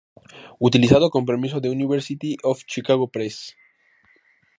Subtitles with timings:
[0.57, 3.55] Utilizado con permiso de University of Chicago Press.